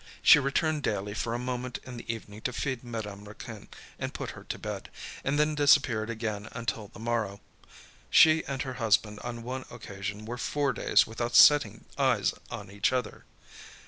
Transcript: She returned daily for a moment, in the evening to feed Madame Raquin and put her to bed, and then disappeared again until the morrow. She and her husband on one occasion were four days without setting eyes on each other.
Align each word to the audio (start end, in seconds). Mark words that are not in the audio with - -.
She 0.23 0.39
returned 0.39 0.81
daily 0.81 1.13
for 1.13 1.35
a 1.35 1.37
moment, 1.37 1.77
in 1.83 1.97
the 1.97 2.11
evening 2.11 2.41
to 2.41 2.53
feed 2.53 2.83
Madame 2.83 3.25
Raquin 3.27 3.67
and 3.99 4.15
put 4.15 4.31
her 4.31 4.43
to 4.45 4.57
bed, 4.57 4.89
and 5.23 5.37
then 5.37 5.53
disappeared 5.53 6.09
again 6.09 6.49
until 6.53 6.87
the 6.87 6.97
morrow. 6.97 7.39
She 8.09 8.43
and 8.45 8.63
her 8.63 8.73
husband 8.81 9.19
on 9.19 9.43
one 9.43 9.65
occasion 9.69 10.25
were 10.25 10.39
four 10.39 10.73
days 10.73 11.05
without 11.05 11.35
setting 11.35 11.85
eyes 11.99 12.33
on 12.49 12.71
each 12.71 12.91
other. 12.91 13.25